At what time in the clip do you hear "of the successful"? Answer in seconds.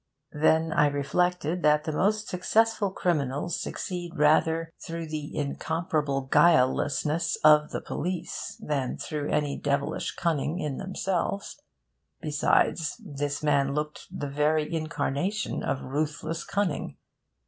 2.21-2.89